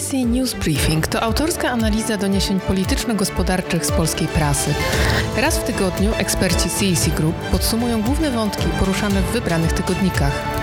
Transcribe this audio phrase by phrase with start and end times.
[0.00, 4.74] CEC News Briefing to autorska analiza doniesień polityczno-gospodarczych z polskiej prasy.
[5.36, 10.60] Raz w tygodniu eksperci CEC Group podsumują główne wątki poruszane w wybranych tygodnikach.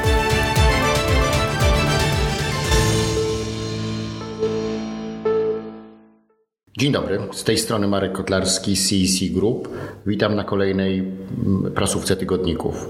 [6.77, 9.69] Dzień dobry, z tej strony Marek Kotlarski, CEC Group.
[10.05, 12.89] Witam na kolejnej mm, prasówce tygodników.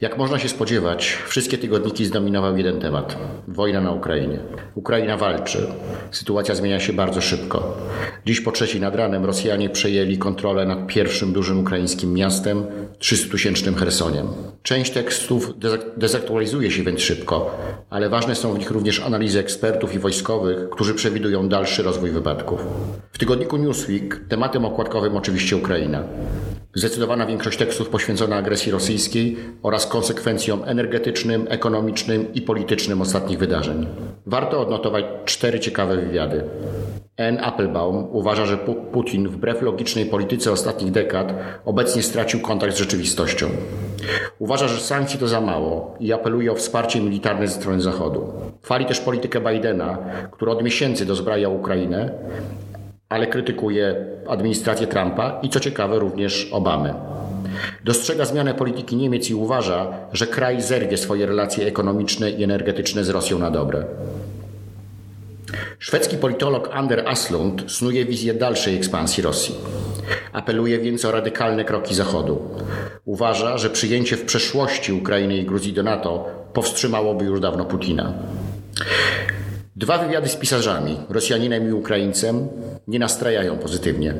[0.00, 3.16] Jak można się spodziewać, wszystkie tygodniki zdominował jeden temat
[3.48, 4.38] wojna na Ukrainie.
[4.74, 5.66] Ukraina walczy.
[6.10, 7.76] Sytuacja zmienia się bardzo szybko.
[8.26, 12.66] Dziś po trzeciej nad ranem Rosjanie przejęli kontrolę nad pierwszym dużym ukraińskim miastem,
[12.98, 14.26] 300-tysięcznym Chersoniem.
[14.62, 15.52] Część tekstów
[15.96, 17.58] dezaktualizuje się więc szybko,
[17.90, 22.66] ale ważne są w nich również analizy ekspertów i wojskowych, którzy przewidują dalszy rozwój wypadków.
[23.12, 26.02] W tygodniku Newsweek tematem okładkowym oczywiście Ukraina.
[26.76, 33.86] Zdecydowana większość tekstów poświęcona agresji rosyjskiej oraz konsekwencjom energetycznym, ekonomicznym i politycznym ostatnich wydarzeń.
[34.26, 36.44] Warto odnotować cztery ciekawe wywiady.
[37.16, 37.38] N.
[37.42, 38.58] Applebaum uważa, że
[38.92, 41.34] Putin wbrew logicznej polityce ostatnich dekad
[41.64, 43.46] obecnie stracił kontakt z rzeczywistością.
[44.38, 48.32] Uważa, że sankcje to za mało i apeluje o wsparcie militarne ze strony Zachodu.
[48.62, 49.98] Chwali też politykę Bidena,
[50.30, 52.10] który od miesięcy dozbraja Ukrainę,
[53.08, 56.94] ale krytykuje administrację Trumpa i co ciekawe również Obamy.
[57.84, 63.08] Dostrzega zmianę polityki Niemiec i uważa, że kraj zerwie swoje relacje ekonomiczne i energetyczne z
[63.08, 63.84] Rosją na dobre.
[65.78, 69.54] Szwedzki politolog Ander Aslund snuje wizję dalszej ekspansji Rosji.
[70.32, 72.50] Apeluje więc o radykalne kroki Zachodu.
[73.04, 78.12] Uważa, że przyjęcie w przeszłości Ukrainy i Gruzji do NATO powstrzymałoby już dawno Putina.
[79.76, 82.48] Dwa wywiady z pisarzami, Rosjaninem i Ukraińcem,
[82.88, 84.14] nie nastrajają pozytywnie.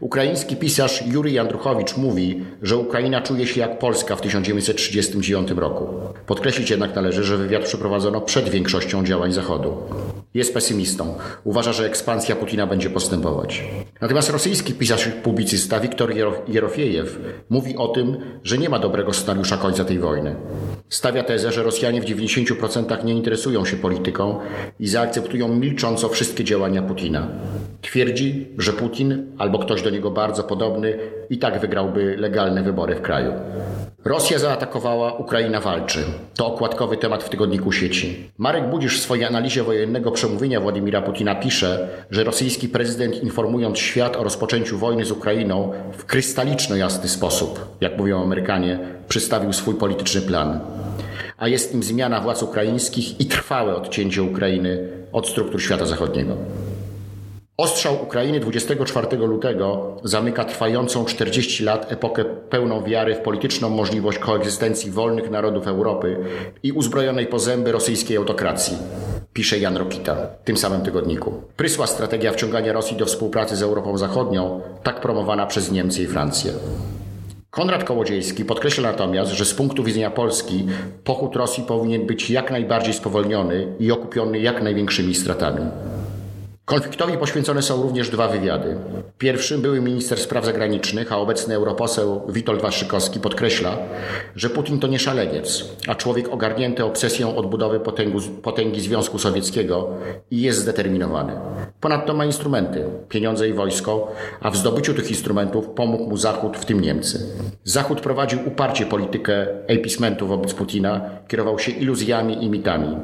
[0.00, 5.86] Ukraiński pisarz Jurij Andruchowicz mówi, że Ukraina czuje się jak Polska w 1939 roku.
[6.26, 9.76] Podkreślić jednak należy, że wywiad przeprowadzono przed większością działań Zachodu.
[10.34, 11.14] Jest pesymistą.
[11.44, 13.64] Uważa, że ekspansja Putina będzie postępować.
[14.00, 16.12] Natomiast rosyjski pisarz i publicysta Wiktor
[16.48, 17.18] Jerofiejew
[17.50, 20.36] mówi o tym, że nie ma dobrego scenariusza końca tej wojny.
[20.88, 24.38] Stawia tezę, że Rosjanie w 90% nie interesują się polityką
[24.80, 27.28] i zaakceptują milcząco wszystkie działania Putina.
[27.82, 30.98] Twierdzi, że Putin albo ktoś do niego bardzo podobny
[31.30, 33.32] i tak wygrałby legalne wybory w kraju.
[34.04, 36.04] Rosja zaatakowała, Ukraina walczy.
[36.34, 38.30] To okładkowy temat w tygodniku sieci.
[38.38, 44.16] Marek Budzisz w swojej analizie wojennego przemówienia Władimira Putina pisze, że rosyjski prezydent informując świat
[44.16, 50.20] o rozpoczęciu wojny z Ukrainą w krystaliczno jasny sposób, jak mówią Amerykanie, przedstawił swój polityczny
[50.20, 50.60] plan.
[51.38, 56.36] A jest nim zmiana władz ukraińskich i trwałe odcięcie Ukrainy od struktur świata zachodniego.
[57.56, 64.90] Ostrzał Ukrainy 24 lutego zamyka trwającą 40 lat epokę pełną wiary w polityczną możliwość koegzystencji
[64.90, 66.16] wolnych narodów Europy
[66.62, 68.76] i uzbrojonej po zęby rosyjskiej autokracji,
[69.34, 71.42] pisze Jan Rokita w tym samym tygodniku.
[71.56, 76.52] Prysła strategia wciągania Rosji do współpracy z Europą Zachodnią, tak promowana przez Niemcy i Francję.
[77.50, 80.66] Konrad Kołodziejski podkreśla natomiast, że z punktu widzenia Polski
[81.04, 85.60] pochód Rosji powinien być jak najbardziej spowolniony i okupiony jak największymi stratami.
[86.64, 88.76] Konfliktowi poświęcone są również dwa wywiady.
[89.18, 93.76] Pierwszym były minister spraw zagranicznych, a obecny europoseł Witold Waszykowski podkreśla,
[94.36, 99.88] że Putin to nie szaleniec, a człowiek ogarnięty obsesją odbudowy potęgu, potęgi Związku Sowieckiego
[100.30, 101.32] i jest zdeterminowany.
[101.80, 106.64] Ponadto ma instrumenty, pieniądze i wojsko, a w zdobyciu tych instrumentów pomógł mu Zachód, w
[106.64, 107.26] tym Niemcy.
[107.64, 112.96] Zachód prowadził uparcie politykę appeasementu wobec Putina, kierował się iluzjami i mitami.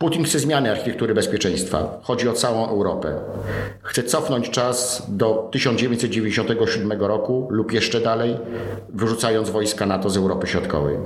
[0.00, 2.00] Putin chce zmiany architektury bezpieczeństwa.
[2.02, 3.14] Chodzi o całą Europę.
[3.82, 8.36] Chce cofnąć czas do 1997 roku lub jeszcze dalej,
[8.88, 10.96] wyrzucając wojska NATO z Europy Środkowej.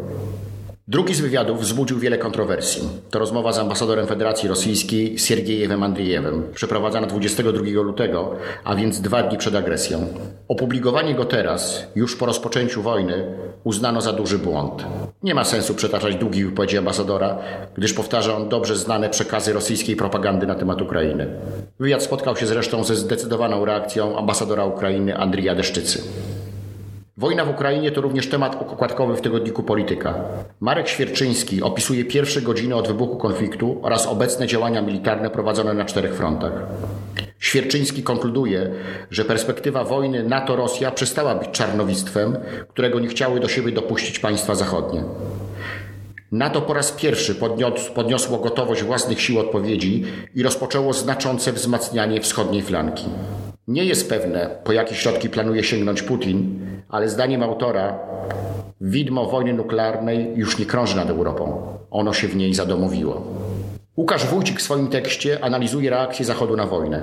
[0.88, 2.88] Drugi z wywiadów wzbudził wiele kontrowersji.
[3.10, 9.38] To rozmowa z ambasadorem Federacji Rosyjskiej Siergiejewem Andrijewem, przeprowadzana 22 lutego, a więc dwa dni
[9.38, 10.06] przed agresją.
[10.48, 13.24] Opublikowanie go teraz, już po rozpoczęciu wojny,
[13.64, 14.84] uznano za duży błąd.
[15.22, 17.38] Nie ma sensu przetaczać długich wypowiedzi ambasadora,
[17.76, 21.26] gdyż powtarza on dobrze znane przekazy rosyjskiej propagandy na temat Ukrainy.
[21.80, 26.02] Wywiad spotkał się zresztą ze zdecydowaną reakcją ambasadora Ukrainy Andrija Deszczycy.
[27.16, 30.14] Wojna w Ukrainie to również temat okładkowy w tygodniku Polityka.
[30.60, 36.14] Marek Świerczyński opisuje pierwsze godziny od wybuchu konfliktu oraz obecne działania militarne prowadzone na czterech
[36.14, 36.52] frontach.
[37.38, 38.70] Świerczyński konkluduje,
[39.10, 42.36] że perspektywa wojny NATO-Rosja przestała być czarnowictwem,
[42.68, 45.02] którego nie chciały do siebie dopuścić państwa zachodnie.
[46.32, 47.34] NATO po raz pierwszy
[47.94, 53.04] podniosło gotowość własnych sił odpowiedzi i rozpoczęło znaczące wzmacnianie wschodniej flanki.
[53.68, 57.98] Nie jest pewne, po jakie środki planuje sięgnąć Putin, ale zdaniem autora
[58.80, 61.62] widmo wojny nuklearnej już nie krąży nad Europą.
[61.90, 63.26] Ono się w niej zadomowiło.
[63.96, 67.02] Łukasz Wójcik w swoim tekście analizuje reakcję Zachodu na wojnę.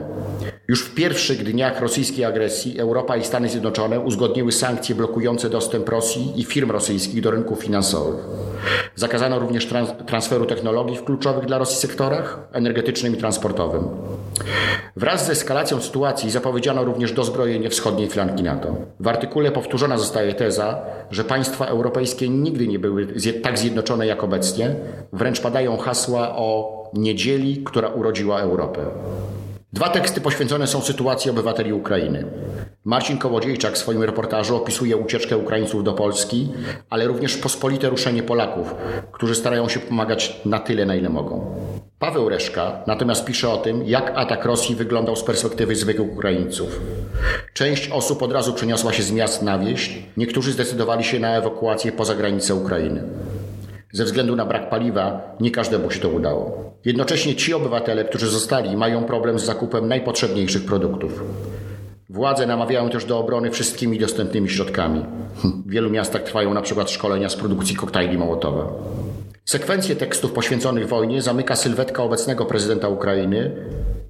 [0.67, 6.33] Już w pierwszych dniach rosyjskiej agresji Europa i Stany Zjednoczone uzgodniły sankcje blokujące dostęp Rosji
[6.35, 8.25] i firm rosyjskich do rynków finansowych.
[8.95, 13.83] Zakazano również trans transferu technologii w kluczowych dla Rosji sektorach energetycznym i transportowym.
[14.95, 18.75] Wraz z eskalacją sytuacji zapowiedziano również dozbrojenie wschodniej flanki NATO.
[18.99, 20.81] W artykule powtórzona zostaje teza,
[21.11, 23.07] że państwa europejskie nigdy nie były
[23.43, 24.75] tak zjednoczone jak obecnie,
[25.13, 28.81] wręcz padają hasła o niedzieli, która urodziła Europę.
[29.73, 32.25] Dwa teksty poświęcone są sytuacji obywateli Ukrainy.
[32.85, 36.49] Marcin Kołodziejczak w swoim reportażu opisuje ucieczkę Ukraińców do Polski,
[36.89, 38.75] ale również pospolite ruszenie Polaków,
[39.11, 41.55] którzy starają się pomagać na tyle, na ile mogą.
[41.99, 46.79] Paweł Reszka natomiast pisze o tym, jak atak Rosji wyglądał z perspektywy zwykłych Ukraińców.
[47.53, 51.91] Część osób od razu przeniosła się z miast na wieś, niektórzy zdecydowali się na ewakuację
[51.91, 53.03] poza granicę Ukrainy.
[53.91, 56.73] Ze względu na brak paliwa nie każdemu się to udało.
[56.85, 61.23] Jednocześnie ci obywatele, którzy zostali, mają problem z zakupem najpotrzebniejszych produktów.
[62.11, 65.05] Władze namawiają też do obrony wszystkimi dostępnymi środkami.
[65.65, 68.67] W wielu miastach trwają na przykład szkolenia z produkcji koktajli Mołotowa.
[69.45, 73.51] Sekwencję tekstów poświęconych wojnie zamyka sylwetka obecnego prezydenta Ukrainy,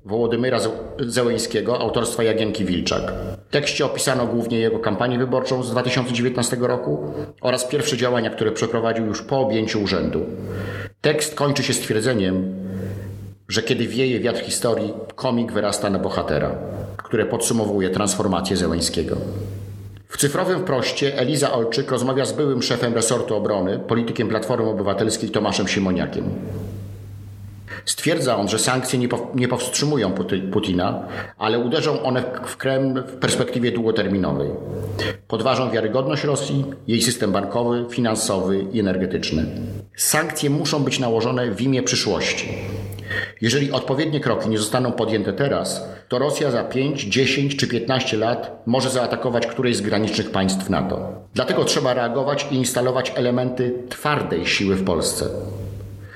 [0.06, 0.60] Wołodymyra
[1.00, 3.14] Zełeńskiego autorstwa Jagienki Wilczak.
[3.48, 9.06] W tekście opisano głównie jego kampanię wyborczą z 2019 roku oraz pierwsze działania, które przeprowadził
[9.06, 10.26] już po objęciu urzędu.
[11.02, 12.54] Tekst kończy się stwierdzeniem,
[13.52, 16.56] że kiedy wieje wiatr historii, komik wyrasta na bohatera,
[16.98, 19.18] które podsumowuje transformację Zełeńskiego.
[20.08, 25.68] W cyfrowym proście Eliza Olczyk rozmawia z byłym szefem resortu obrony, politykiem Platformy Obywatelskiej Tomaszem
[25.68, 26.24] Simoniakiem.
[27.86, 29.00] Stwierdza on, że sankcje
[29.36, 30.14] nie powstrzymują
[30.52, 31.04] Putina,
[31.38, 34.50] ale uderzą one w Kreml w perspektywie długoterminowej.
[35.28, 39.46] Podważą wiarygodność Rosji, jej system bankowy, finansowy i energetyczny.
[39.96, 42.50] Sankcje muszą być nałożone w imię przyszłości.
[43.42, 48.62] Jeżeli odpowiednie kroki nie zostaną podjęte teraz, to Rosja za 5, 10 czy 15 lat
[48.66, 51.14] może zaatakować któreś z granicznych państw NATO.
[51.34, 55.26] Dlatego trzeba reagować i instalować elementy twardej siły w Polsce.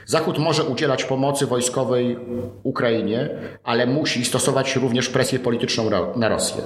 [0.06, 2.18] Zachód może udzielać pomocy wojskowej
[2.64, 3.30] Ukrainie,
[3.64, 6.64] ale musi stosować również presję polityczną na Rosję.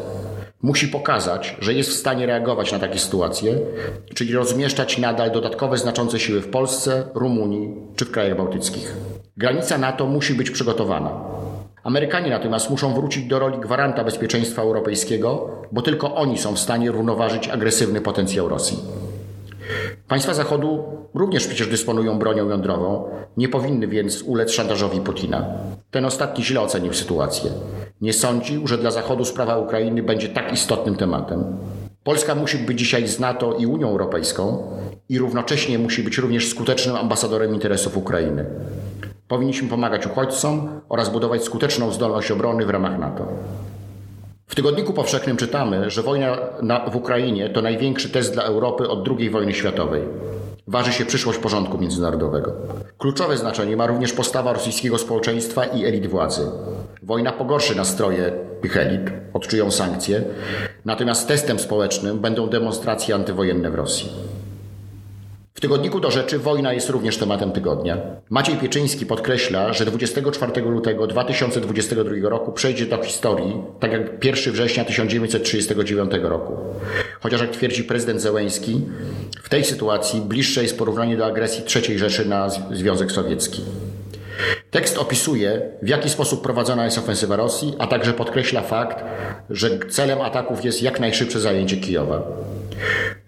[0.62, 3.60] Musi pokazać, że jest w stanie reagować na takie sytuacje,
[4.14, 8.94] czyli rozmieszczać nadal dodatkowe znaczące siły w Polsce, Rumunii czy w krajach bałtyckich.
[9.38, 11.12] Granica NATO musi być przygotowana.
[11.84, 16.92] Amerykanie natomiast muszą wrócić do roli gwaranta bezpieczeństwa europejskiego, bo tylko oni są w stanie
[16.92, 18.80] równoważyć agresywny potencjał Rosji.
[20.10, 20.84] Państwa Zachodu
[21.14, 25.46] również przecież dysponują bronią jądrową, nie powinny więc ulec szantażowi Putina.
[25.92, 27.52] Ten ostatni źle ocenił sytuację.
[28.02, 31.58] Nie sądził, że dla Zachodu sprawa Ukrainy będzie tak istotnym tematem.
[32.04, 34.64] Polska musi być dzisiaj z NATO i Unią Europejską
[35.10, 38.46] i równocześnie musi być również skutecznym ambasadorem interesów Ukrainy.
[39.28, 43.28] Powinniśmy pomagać uchodźcom oraz budować skuteczną zdolność obrony w ramach NATO.
[44.50, 49.10] W Tygodniku Powszechnym czytamy, że wojna na, w Ukrainie to największy test dla Europy od
[49.10, 50.04] II wojny światowej.
[50.68, 52.54] Waży się przyszłość porządku międzynarodowego.
[52.98, 56.42] Kluczowe znaczenie ma również postawa rosyjskiego społeczeństwa i elit władzy.
[57.04, 58.32] Wojna pogorszy nastroje
[58.62, 60.24] tych elit, odczują sankcje,
[60.86, 64.10] natomiast testem społecznym będą demonstracje antywojenne w Rosji.
[65.60, 67.98] W tygodniku do rzeczy wojna jest również tematem tygodnia.
[68.30, 74.86] Maciej Pieczyński podkreśla, że 24 lutego 2022 roku przejdzie do historii, tak jak 1 września
[74.86, 76.58] 1939 roku.
[77.20, 78.82] Chociaż jak twierdzi prezydent Zełęński,
[79.44, 83.62] w tej sytuacji bliższe jest porównanie do agresji III Rzeszy na Związek Sowiecki.
[84.72, 89.04] Tekst opisuje, w jaki sposób prowadzona jest ofensywa Rosji, a także podkreśla fakt,
[89.50, 92.22] że celem ataków jest jak najszybsze zajęcie Kijowa.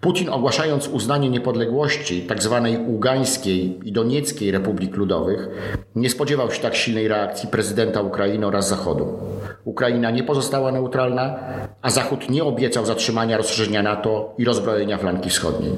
[0.02, 2.68] Putin ogłaszając uznanie niepodległości tzw.
[2.86, 5.48] Ługańskiej i Donieckiej Republik Ludowych
[5.94, 9.18] nie spodziewał się tak silnej reakcji prezydenta Ukrainy oraz Zachodu.
[9.64, 11.38] Ukraina nie pozostała neutralna,
[11.82, 15.72] a Zachód nie obiecał zatrzymania rozszerzenia NATO i rozbrojenia flanki wschodniej.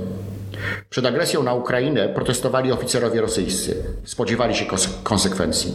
[0.90, 3.84] Przed agresją na Ukrainę protestowali oficerowie rosyjscy.
[4.04, 4.64] Spodziewali się
[5.02, 5.74] konsekwencji.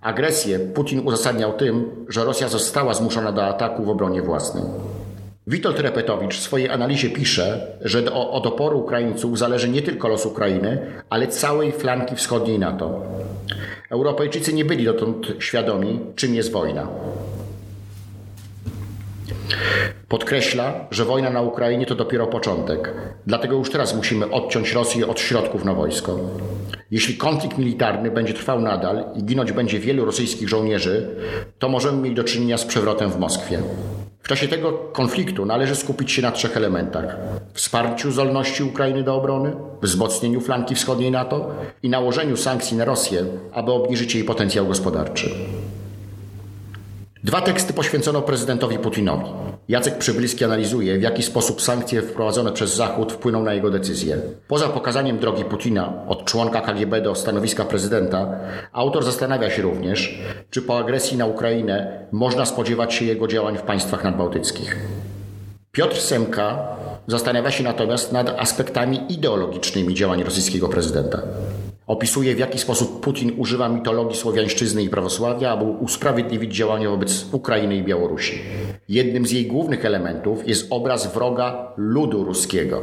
[0.00, 4.64] Agresję Putin uzasadniał tym, że Rosja została zmuszona do ataku w obronie własnej.
[5.50, 10.78] Witold Repetowicz w swojej analizie pisze, że od oporu Ukraińców zależy nie tylko los Ukrainy,
[11.10, 13.02] ale całej flanki wschodniej NATO.
[13.90, 16.88] Europejczycy nie byli dotąd świadomi, czym jest wojna.
[20.08, 22.92] Podkreśla, że wojna na Ukrainie to dopiero początek.
[23.26, 26.18] Dlatego już teraz musimy odciąć Rosję od środków na wojsko.
[26.90, 31.08] Jeśli konflikt militarny będzie trwał nadal i ginąć będzie wielu rosyjskich żołnierzy,
[31.58, 33.62] to możemy mieć do czynienia z przewrotem w Moskwie.
[34.30, 37.16] W czasie tego konfliktu należy skupić się na trzech elementach:
[37.54, 41.50] wsparciu zdolności Ukrainy do obrony, wzmocnieniu flanki wschodniej NATO
[41.82, 45.30] i nałożeniu sankcji na Rosję, aby obniżyć jej potencjał gospodarczy.
[47.24, 49.24] Dwa teksty poświęcono prezydentowi Putinowi.
[49.68, 54.16] Jacek Przybylski analizuje, w jaki sposób sankcje wprowadzone przez Zachód wpłyną na jego decyzję.
[54.48, 58.38] Poza pokazaniem drogi Putina od członka KGB do stanowiska prezydenta,
[58.72, 60.18] autor zastanawia się również,
[60.50, 64.76] czy po agresji na Ukrainę można spodziewać się jego działań w państwach nadbałtyckich.
[65.72, 71.22] Piotr Semka zastanawia się natomiast nad aspektami ideologicznymi działań rosyjskiego prezydenta.
[71.90, 77.76] Opisuje, w jaki sposób Putin używa mitologii słowiańszczyzny i prawosławia, aby usprawiedliwić działania wobec Ukrainy
[77.76, 78.38] i Białorusi.
[78.88, 82.82] Jednym z jej głównych elementów jest obraz wroga ludu ruskiego.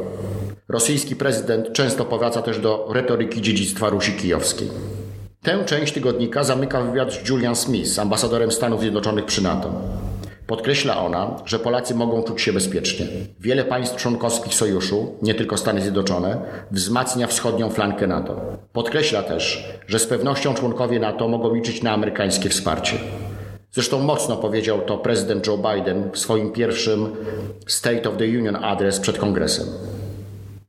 [0.68, 4.68] Rosyjski prezydent często powraca też do retoryki dziedzictwa Rusi Kijowskiej.
[5.42, 9.72] Tę część tygodnika zamyka wywiad z Julian Smith, ambasadorem Stanów Zjednoczonych przy NATO.
[10.48, 13.06] Podkreśla ona, że Polacy mogą czuć się bezpiecznie.
[13.40, 16.40] Wiele państw członkowskich sojuszu, nie tylko Stany Zjednoczone,
[16.70, 18.40] wzmacnia wschodnią flankę NATO.
[18.72, 22.96] Podkreśla też, że z pewnością członkowie NATO mogą liczyć na amerykańskie wsparcie.
[23.72, 27.16] Zresztą mocno powiedział to prezydent Joe Biden w swoim pierwszym
[27.66, 29.66] State of the Union Address przed kongresem.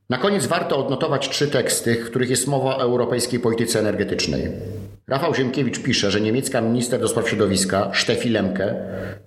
[0.10, 4.52] Na koniec warto odnotować trzy teksty, w których jest mowa o europejskiej polityce energetycznej.
[5.08, 8.76] Rafał Ziemkiewicz pisze, że niemiecka minister do spraw środowiska Steffi Lemke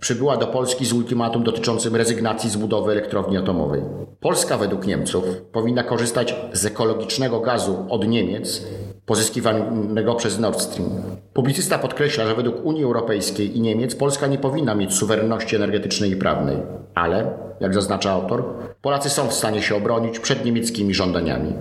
[0.01, 3.83] przybyła do Polski z ultimatum dotyczącym rezygnacji z budowy elektrowni atomowej.
[4.21, 8.67] Polska według Niemców powinna korzystać z ekologicznego gazu od Niemiec
[9.07, 10.91] pozyskiwanego przez Nord Stream.
[11.33, 16.17] Publicysta podkreśla, że według Unii Europejskiej i Niemiec Polska nie powinna mieć suwerenności energetycznej i
[16.17, 16.57] prawnej,
[16.95, 17.31] ale,
[17.61, 18.45] jak zaznacza autor,
[18.83, 21.53] Polacy są w stanie się obronić przed niemieckimi żądaniami.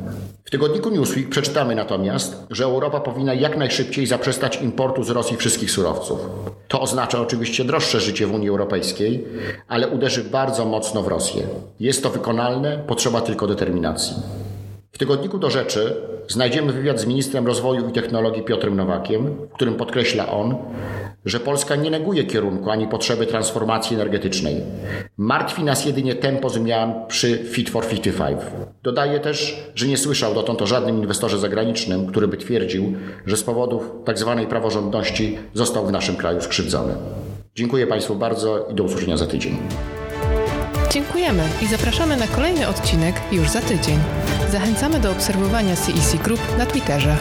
[0.43, 5.71] W tygodniku Newsweek przeczytamy natomiast, że Europa powinna jak najszybciej zaprzestać importu z Rosji wszystkich
[5.71, 6.19] surowców.
[6.67, 9.25] To oznacza oczywiście droższe życie w Unii Europejskiej,
[9.67, 11.43] ale uderzy bardzo mocno w Rosję.
[11.79, 14.15] Jest to wykonalne, potrzeba tylko determinacji.
[14.91, 19.75] W tygodniku do rzeczy znajdziemy wywiad z ministrem rozwoju i technologii Piotrem Nowakiem, w którym
[19.75, 20.55] podkreśla on,
[21.25, 24.55] że Polska nie neguje kierunku ani potrzeby transformacji energetycznej.
[25.17, 28.39] Martwi nas jedynie tempo zmian przy Fit for 55.
[28.83, 32.93] Dodaje też, że nie słyszał dotąd o żadnym inwestorze zagranicznym, który by twierdził,
[33.25, 34.35] że z powodów tzw.
[34.39, 36.93] Tak praworządności został w naszym kraju skrzywdzony.
[37.55, 39.57] Dziękuję Państwu bardzo i do usłyszenia za tydzień.
[40.93, 43.99] Dziękujemy i zapraszamy na kolejny odcinek już za tydzień.
[44.49, 47.17] Zachęcamy do obserwowania CEC Group na Twitterze.